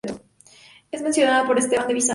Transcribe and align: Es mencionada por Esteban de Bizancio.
Es 0.91 1.03
mencionada 1.03 1.45
por 1.45 1.59
Esteban 1.59 1.87
de 1.87 1.93
Bizancio. 1.93 2.09